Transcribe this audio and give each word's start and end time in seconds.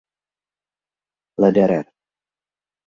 Lederer. 1.41 1.85